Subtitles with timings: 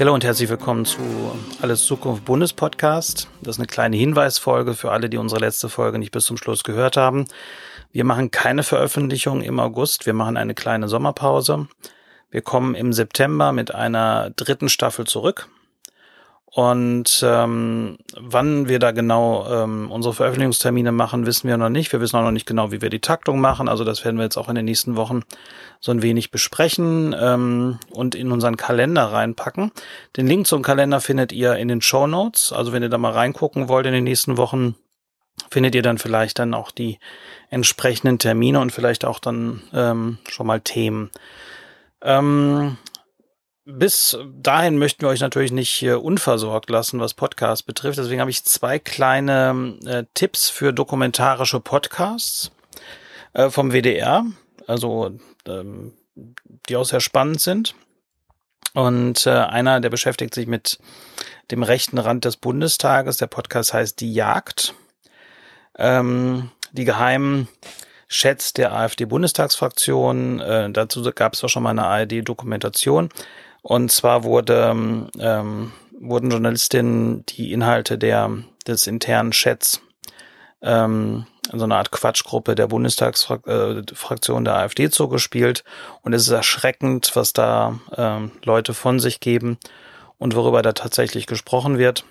[0.00, 0.98] Hallo und herzlich willkommen zu
[1.60, 3.28] Alles Zukunft Bundespodcast.
[3.42, 6.64] Das ist eine kleine Hinweisfolge für alle, die unsere letzte Folge nicht bis zum Schluss
[6.64, 7.26] gehört haben.
[7.92, 10.06] Wir machen keine Veröffentlichung im August.
[10.06, 11.68] Wir machen eine kleine Sommerpause.
[12.30, 15.50] Wir kommen im September mit einer dritten Staffel zurück.
[16.52, 21.92] Und ähm, wann wir da genau ähm, unsere Veröffentlichungstermine machen, wissen wir noch nicht.
[21.92, 23.68] Wir wissen auch noch nicht genau, wie wir die Taktung machen.
[23.68, 25.22] Also das werden wir jetzt auch in den nächsten Wochen
[25.78, 29.70] so ein wenig besprechen ähm, und in unseren Kalender reinpacken.
[30.16, 32.52] Den Link zum Kalender findet ihr in den Show Notes.
[32.52, 34.74] Also wenn ihr da mal reingucken wollt in den nächsten Wochen,
[35.52, 36.98] findet ihr dann vielleicht dann auch die
[37.48, 41.10] entsprechenden Termine und vielleicht auch dann ähm, schon mal Themen.
[42.02, 42.76] Ähm,
[43.72, 47.98] bis dahin möchten wir euch natürlich nicht unversorgt lassen, was Podcasts betrifft.
[47.98, 52.50] Deswegen habe ich zwei kleine äh, Tipps für dokumentarische Podcasts
[53.32, 54.24] äh, vom WDR,
[54.66, 55.12] also
[55.46, 55.92] ähm,
[56.68, 57.74] die auch sehr spannend sind.
[58.74, 60.78] Und äh, einer, der beschäftigt sich mit
[61.50, 63.16] dem rechten Rand des Bundestages.
[63.16, 64.74] Der Podcast heißt Die Jagd.
[65.76, 67.48] Ähm, die geheimen
[68.08, 70.40] Chats der AfD-Bundestagsfraktion.
[70.40, 73.08] Äh, dazu gab es auch schon mal eine ARD-Dokumentation.
[73.62, 74.74] Und zwar wurde,
[75.18, 78.30] ähm, wurden Journalistinnen die Inhalte der,
[78.66, 79.80] des internen Chats,
[80.62, 85.64] ähm, so eine Art Quatschgruppe der Bundestagsfraktion äh, der AfD zugespielt.
[86.02, 89.58] Und es ist erschreckend, was da ähm, Leute von sich geben
[90.18, 92.04] und worüber da tatsächlich gesprochen wird.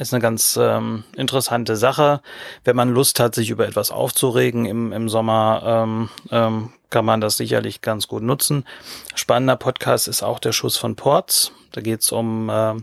[0.00, 2.20] Ist eine ganz ähm, interessante Sache.
[2.64, 7.20] Wenn man Lust hat, sich über etwas aufzuregen im, im Sommer, ähm, ähm, kann man
[7.20, 8.64] das sicherlich ganz gut nutzen.
[9.14, 11.52] Spannender Podcast ist auch der Schuss von Ports.
[11.70, 12.74] Da geht es um, äh,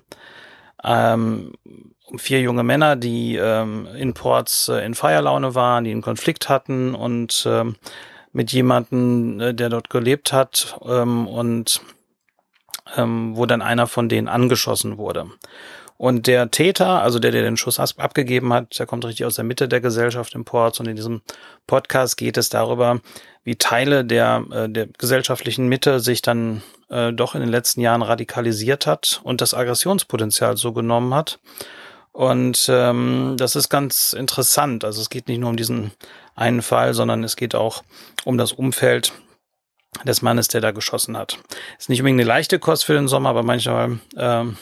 [0.86, 1.52] ähm,
[2.06, 6.48] um vier junge Männer, die ähm, in Ports äh, in Feierlaune waren, die einen Konflikt
[6.48, 7.76] hatten und ähm,
[8.32, 11.82] mit jemanden, äh, der dort gelebt hat ähm, und
[12.96, 15.28] ähm, wo dann einer von denen angeschossen wurde.
[16.02, 19.46] Und der Täter, also der, der den Schuss abgegeben hat, der kommt richtig aus der
[19.46, 20.80] Mitte der Gesellschaft im Ports.
[20.80, 21.22] Und in diesem
[21.68, 23.02] Podcast geht es darüber,
[23.44, 28.02] wie Teile der, äh, der gesellschaftlichen Mitte sich dann äh, doch in den letzten Jahren
[28.02, 31.38] radikalisiert hat und das Aggressionspotenzial so genommen hat.
[32.12, 34.84] Und ähm, das ist ganz interessant.
[34.84, 35.92] Also es geht nicht nur um diesen
[36.34, 37.84] einen Fall, sondern es geht auch
[38.26, 39.14] um das Umfeld
[40.04, 41.38] des Mannes, der da geschossen hat.
[41.78, 44.58] Ist nicht unbedingt eine leichte Kost für den Sommer, aber manchmal ähm,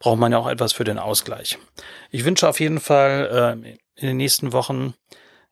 [0.00, 1.58] braucht man ja auch etwas für den Ausgleich.
[2.10, 3.68] Ich wünsche auf jeden Fall äh,
[4.00, 4.94] in den nächsten Wochen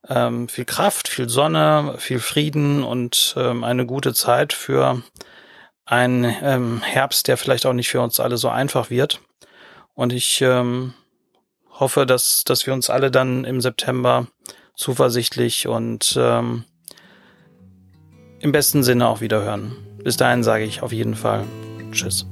[0.09, 5.03] ähm, viel Kraft, viel Sonne, viel Frieden und ähm, eine gute Zeit für
[5.84, 9.20] einen ähm, Herbst, der vielleicht auch nicht für uns alle so einfach wird.
[9.94, 10.94] Und ich ähm,
[11.70, 14.26] hoffe, dass, dass wir uns alle dann im September
[14.75, 16.65] zuversichtlich und ähm,
[18.41, 19.76] im besten Sinne auch wieder hören.
[20.03, 21.44] Bis dahin sage ich auf jeden Fall
[21.91, 22.26] Tschüss.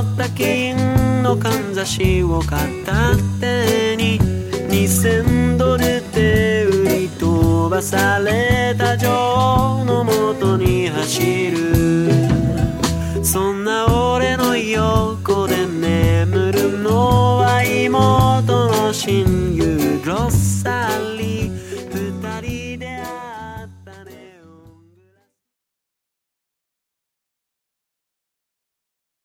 [0.00, 4.18] った金のかんざしを片手に
[4.68, 11.66] 2000ドルで売り飛ばされた女王のもとに走る。
[13.22, 19.35] そんな俺の横で眠るのは妹の心